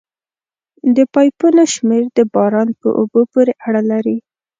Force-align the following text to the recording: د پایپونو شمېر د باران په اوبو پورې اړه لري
د 0.95 0.97
پایپونو 1.13 1.63
شمېر 1.73 2.03
د 2.17 2.19
باران 2.33 2.69
په 2.81 2.87
اوبو 2.99 3.21
پورې 3.33 3.53
اړه 3.67 3.81
لري 3.91 4.17